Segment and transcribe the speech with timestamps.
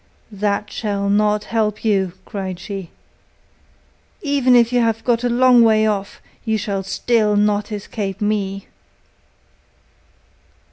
[0.31, 2.89] 'That shall not help you,' cried she,
[4.23, 8.65] 'even if you have got a long way off, you shall still not escape me.